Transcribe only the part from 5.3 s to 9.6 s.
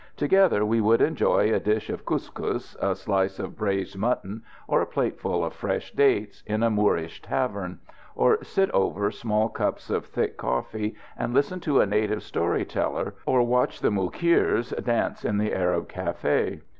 of fresh dates, in a Moorish tavern; or sit over small